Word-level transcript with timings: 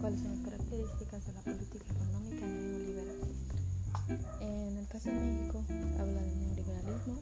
cuáles 0.00 0.20
son 0.20 0.30
las 0.32 0.40
características 0.40 1.26
de 1.26 1.32
la 1.32 1.40
política 1.40 1.84
económica 1.92 2.46
neoliberal. 2.46 3.16
En 4.40 4.76
el 4.76 4.86
caso 4.88 5.08
de 5.10 5.16
México, 5.16 5.64
habla 5.98 6.22
del 6.22 6.38
neoliberalismo 6.40 7.20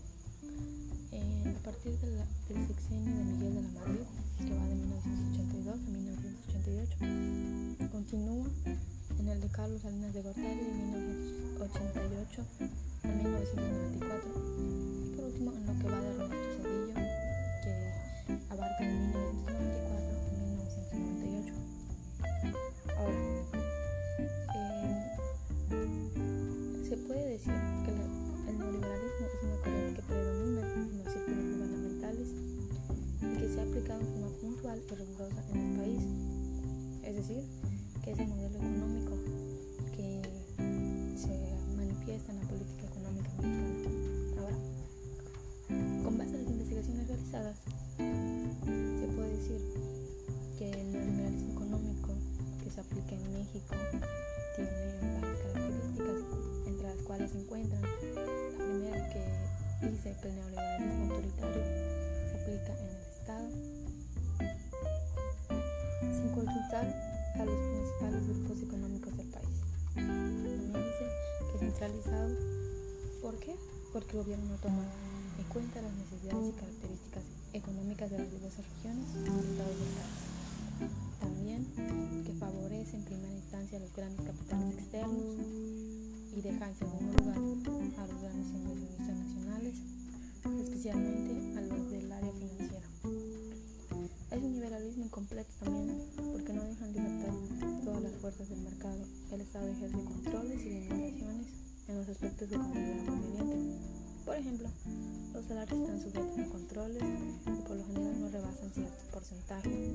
a 1.14 1.62
partir 1.64 1.96
del 1.98 2.18
sexenio 2.66 3.16
de 3.16 3.24
Miguel 3.24 3.54
de 3.54 3.62
la 3.62 3.68
Madrid, 3.80 4.04
que 4.38 4.52
va 4.52 4.66
de 4.66 4.74
1982 4.74 5.74
a 5.74 5.78
1988. 5.78 6.98
Continúa 7.90 8.46
en 9.18 9.28
el 9.28 9.40
de 9.40 9.48
Carlos 9.48 9.80
Salinas 9.80 10.12
de 10.12 10.20
Gortari 10.22 10.46
de 10.48 10.74
1988 10.74 12.44
a 13.02 13.06
1994. 13.08 14.30
Y 15.06 15.10
por 15.16 15.24
último, 15.24 15.52
en 15.52 15.66
lo 15.66 15.72
que 15.78 15.88
va 15.88 16.00
de 16.00 16.08
Ernesto 16.08 16.36
Cedillo, 16.62 16.94
que 17.62 17.72
abarca 18.50 18.84
de 18.84 19.13
decir, 37.26 37.42
que 38.04 38.10
es 38.10 38.18
el 38.18 38.28
modelo 38.28 38.58
económico 38.58 39.16
que 39.96 40.20
se 41.16 41.56
manifiesta 41.74 42.32
en 42.32 42.38
la 42.40 42.48
política 42.48 42.84
económica 42.84 43.30
mexicana. 43.40 43.96
Ahora, 44.40 44.56
con 46.04 46.18
base 46.18 46.34
a 46.34 46.38
las 46.38 46.50
investigaciones 46.50 47.08
realizadas, 47.08 47.56
se 47.96 49.06
puede 49.16 49.30
decir 49.38 49.58
que 50.58 50.70
el 50.70 50.92
neoliberalismo 50.92 51.52
económico 51.52 52.12
que 52.62 52.70
se 52.70 52.80
aplica 52.82 53.14
en 53.14 53.32
México 53.32 53.74
tiene 54.56 54.70
varias 55.22 55.38
características, 55.40 56.20
entre 56.66 56.86
las 56.88 57.02
cuales 57.04 57.30
se 57.30 57.38
encuentran 57.38 57.80
la 57.80 58.64
primera 58.66 59.08
que 59.08 59.88
dice 59.88 60.14
que 60.20 60.28
el 60.28 60.34
neoliberalismo 60.34 61.04
autoritario 61.04 61.33
centralizado. 71.74 72.36
¿Por 73.20 73.38
qué? 73.38 73.56
Porque 73.92 74.12
el 74.12 74.22
gobierno 74.22 74.46
no 74.46 74.56
toma 74.58 74.84
en 75.38 75.44
cuenta 75.52 75.82
las 75.82 75.92
necesidades 75.92 76.48
y 76.48 76.52
características 76.52 77.22
económicas 77.52 78.10
de 78.10 78.18
las 78.18 78.30
diversas 78.30 78.64
regiones 78.76 79.06
y 79.14 79.18
estados 79.18 79.78
del. 79.78 79.88
También 81.20 81.66
que 82.24 82.32
favorece 82.34 82.96
en 82.96 83.04
primera 83.04 83.32
instancia 83.34 83.78
a 83.78 83.80
los 83.80 83.92
grandes 83.94 84.26
capitales 84.26 84.78
externos 84.78 85.24
y 86.36 86.40
deja 86.42 86.68
en 86.68 86.76
segundo 86.76 87.03
aspectos 102.14 102.48
que 102.48 102.56
considera 102.56 103.04
conveniente. 103.06 103.56
Por 104.24 104.36
ejemplo, 104.36 104.68
los 105.34 105.44
salarios 105.46 105.80
están 105.80 106.00
sujetos 106.00 106.38
a 106.38 106.48
controles 106.48 107.02
y 107.02 107.62
por 107.66 107.76
lo 107.76 107.84
general 107.86 108.20
no 108.20 108.28
rebasan 108.28 108.70
cierto 108.70 109.02
porcentaje. 109.12 109.94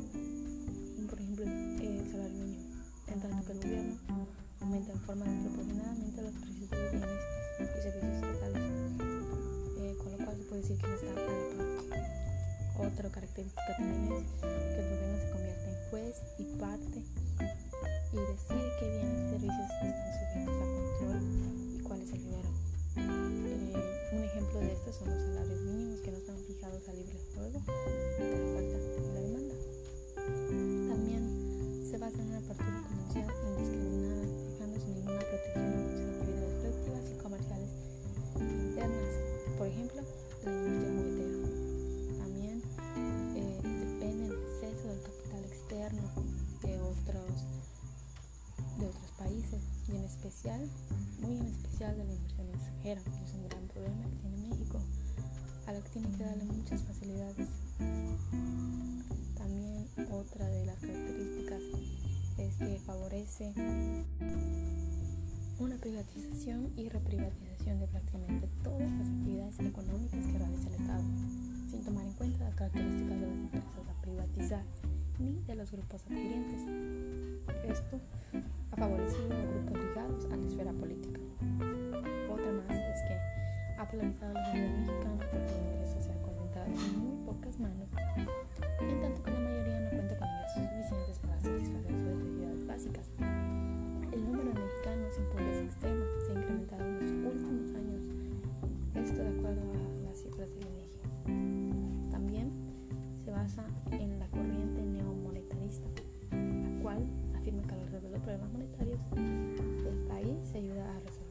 Por 1.09 1.19
ejemplo, 1.19 1.45
el 1.45 2.11
salario 2.11 2.43
mínimo, 2.43 2.75
en 3.07 3.19
tanto 3.21 3.45
que 3.45 3.51
el 3.53 3.59
gobierno 3.59 4.27
aumenta 4.59 4.91
en 4.91 4.99
forma 4.99 5.25
desproporcionadamente 5.25 6.21
los 6.21 6.33
precios 6.33 6.69
de 6.69 6.77
los 6.77 6.91
bienes 6.91 7.19
y 7.59 7.81
servicios 7.81 8.13
estatales, 8.13 8.63
eh, 9.79 9.95
con 9.97 10.11
lo 10.11 10.17
cual 10.17 10.37
se 10.37 10.43
puede 10.43 10.61
decir 10.61 10.77
que 10.77 10.87
no 10.87 10.93
está 10.95 11.07
a 11.07 11.15
la 11.15 11.23
par. 11.89 12.91
Otra 12.91 13.09
característica 13.09 13.77
también 13.77 14.11
es 14.11 14.31
que 14.39 14.79
el 14.79 14.89
gobierno 14.91 15.17
se 15.19 15.29
convierte 15.31 15.67
en 15.71 15.89
juez 15.89 16.15
y 16.37 16.43
parte 16.59 16.99
y 18.11 18.17
decide 18.17 18.67
qué 18.79 18.85
bienes 18.91 19.19
y 19.19 19.29
servicios 19.29 19.69
están 19.71 19.91
sujetos 20.19 20.61
a 20.61 20.68
ejemplo 24.89 24.89
de 24.89 24.97
esto 24.97 25.05
son 25.05 25.09
los 25.09 25.21
salarios 25.21 25.61
mínimos 25.61 25.99
que 26.01 26.11
no 26.11 26.17
están 26.17 26.37
fijados 26.45 26.89
a 26.89 26.93
libre 26.93 27.19
juego 27.35 27.61
la 27.61 28.37
oferta 28.49 28.77
y 28.97 29.13
la 29.13 29.21
demanda. 29.21 29.55
También 30.89 31.85
se 31.89 31.97
basa 31.99 32.17
en 32.21 32.27
una 32.29 32.37
apertura 32.39 32.83
comercial 32.89 33.27
indiscriminada, 33.49 34.25
dejando 34.49 34.79
sin 34.79 34.95
ninguna 34.95 35.19
protección 35.19 35.65
a 35.65 35.69
las 35.69 36.17
actividades 36.17 36.55
productivas 36.61 37.05
y 37.05 37.21
comerciales 37.21 37.69
internas, 38.39 39.13
por 39.57 39.67
ejemplo, 39.67 40.01
la 40.43 40.51
industria 40.51 40.89
juguetera. 40.89 41.37
También 42.17 42.63
eh, 43.35 43.61
depende 43.61 44.23
del 44.25 44.41
exceso 44.41 44.87
del 44.89 45.01
capital 45.05 45.43
externo 45.45 46.01
de 46.63 46.81
otros, 46.81 47.29
de 48.79 48.85
otros 48.87 49.11
países 49.19 49.61
y 49.87 49.95
en 49.95 50.03
especial, 50.03 50.67
muy 51.21 51.37
en 51.37 51.45
especial 51.45 51.95
de 51.95 52.05
la 52.05 52.13
inversión 52.13 52.49
extranjera, 52.49 53.01
tiene 55.99 56.17
que 56.17 56.23
darle 56.23 56.43
muchas 56.45 56.81
facilidades. 56.83 57.47
También 59.35 59.85
otra 60.11 60.45
de 60.47 60.65
las 60.65 60.77
características 60.77 61.61
es 62.37 62.55
que 62.55 62.79
favorece 62.85 63.51
una 65.59 65.75
privatización 65.77 66.71
y 66.77 66.87
reprivatización 66.87 67.79
de 67.79 67.87
prácticamente 67.87 68.47
todas 68.63 68.89
las 68.91 69.07
actividades 69.07 69.59
económicas 69.59 70.25
que 70.25 70.37
realiza 70.37 70.67
el 70.69 70.75
Estado, 70.75 71.03
sin 71.69 71.83
tomar 71.83 72.05
en 72.05 72.13
cuenta 72.13 72.45
las 72.45 72.55
características 72.55 73.19
de 73.19 73.27
las 73.27 73.35
empresas 73.35 73.87
a 73.89 74.01
privatizar 74.01 74.63
ni 75.19 75.41
de 75.43 75.55
los 75.55 75.71
grupos 75.71 76.01
adquirientes. 76.03 76.61
Esto 77.67 77.99
ha 78.71 78.75
favorecido 78.77 79.33
a 79.33 79.41
grupos 79.41 79.83
ligados 79.83 80.25
a 80.31 80.37
la 80.37 80.47
esfera 80.47 80.71
política. 80.71 81.19
Otra 82.31 82.51
más 82.53 82.77
es 82.77 83.01
que 83.07 83.39
ha 83.77 83.89
polarizado 83.89 84.33
la 84.33 84.45
sociedad 84.45 84.69
mexicana 84.69 84.98
porque 84.98 84.98
manos, 87.59 87.89
en 88.79 89.01
tanto 89.01 89.23
que 89.23 89.31
la 89.31 89.39
mayoría 89.39 89.79
no 89.81 89.89
cuenta 89.89 90.17
con 90.17 90.27
ingresos 90.27 90.63
suficientes 90.63 91.19
para 91.19 91.39
satisfacer 91.41 91.91
sus 91.91 92.15
necesidades 92.15 92.65
básicas. 92.65 93.09
El 94.11 94.23
número 94.23 94.53
de 94.53 94.59
mexicanos 94.59 95.17
en 95.17 95.25
pobreza 95.29 95.63
extrema 95.63 96.05
se 96.25 96.31
ha 96.31 96.35
incrementado 96.35 96.83
en 96.85 97.23
los 97.23 97.33
últimos 97.33 97.75
años, 97.75 98.01
esto 98.95 99.21
de 99.21 99.29
acuerdo 99.29 99.61
a 99.71 100.07
las 100.07 100.19
cifras 100.19 100.49
del 100.55 100.67
INEGI. 100.67 102.09
También 102.11 102.51
se 103.23 103.31
basa 103.31 103.65
en 103.91 104.19
la 104.19 104.27
corriente 104.27 104.81
neomonetarista, 104.81 105.87
la 106.31 106.81
cual 106.81 107.03
afirma 107.35 107.61
que 107.63 107.75
los 107.75 108.21
problemas 108.21 108.51
monetarios 108.51 108.99
del 109.15 109.97
país 110.07 110.37
se 110.43 110.57
ayuda 110.59 110.95
a 110.95 110.99
resolver 110.99 111.28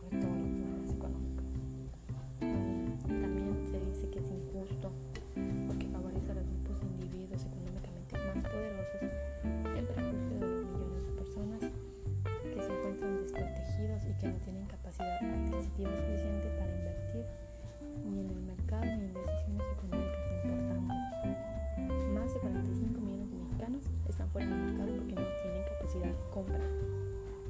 de 25.96 26.14
compra. 26.30 26.60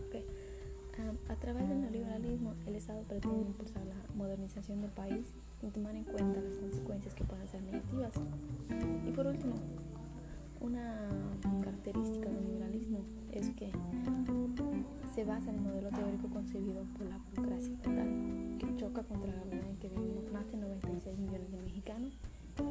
Okay. 0.06 0.24
Um, 0.98 1.16
a 1.28 1.34
través 1.36 1.68
del 1.68 1.80
neoliberalismo, 1.80 2.54
el 2.66 2.76
Estado 2.76 3.02
pretende 3.02 3.40
impulsar 3.40 3.84
la 3.84 3.96
modernización 4.14 4.80
del 4.80 4.90
país 4.92 5.26
sin 5.60 5.72
tomar 5.72 5.96
en 5.96 6.04
cuenta 6.04 6.40
las 6.40 6.54
consecuencias 6.56 7.14
que 7.14 7.24
puedan 7.24 7.48
ser 7.48 7.62
negativas. 7.62 8.12
Y 9.06 9.10
por 9.10 9.26
último, 9.26 9.54
una 10.60 11.08
característica 11.62 12.28
del 12.30 12.46
liberalismo 12.46 13.00
es 13.32 13.50
que 13.50 13.72
se 15.14 15.24
basa 15.24 15.50
en 15.50 15.56
el 15.56 15.62
modelo 15.62 15.90
teórico 15.90 16.28
concebido 16.28 16.84
por 16.96 17.06
la 17.06 17.18
burocracia 17.18 17.72
estatal, 17.72 18.56
que 18.58 18.76
choca 18.76 19.02
contra 19.02 19.34
la 19.34 19.42
realidad 19.42 19.68
en 19.68 19.76
que 19.78 19.88
vivimos 19.88 20.30
más 20.32 20.48
de 20.52 20.58
96 20.58 21.18
millones 21.18 21.50
de 21.50 21.60
mexicanos 21.60 22.16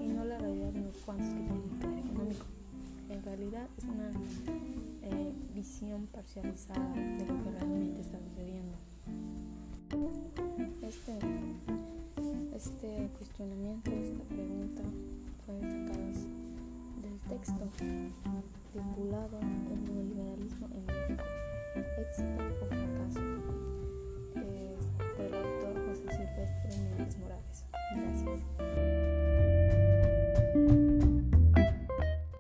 y 0.02 0.08
no 0.08 0.24
la 0.24 0.38
realidad 0.38 0.72
de 0.72 0.80
unos 0.80 0.98
cuantos 1.00 1.28
que 1.28 1.42
tienen 1.42 1.62
poder 1.80 2.00
económico. 2.00 2.46
En 3.10 3.24
realidad 3.24 3.68
es 3.78 3.84
una 3.86 4.12
visión 5.58 6.06
parcializada 6.14 6.94
de 6.94 7.26
lo 7.26 7.44
que 7.44 7.50
realmente 7.50 8.02
está 8.02 8.20
sucediendo. 8.20 8.78
Este, 10.84 11.18
este 12.56 13.10
cuestionamiento, 13.18 13.90
esta 13.90 14.24
pregunta 14.26 14.84
fue 15.44 15.60
sacada 15.62 16.14
del 17.02 17.18
texto 17.28 17.68
titulado 18.72 19.40
El 19.72 19.84
neoliberalismo 19.84 20.68
en 20.76 20.86
México, 20.86 21.24
éxito 21.98 22.44
o 22.62 22.66
fracaso. 22.68 23.17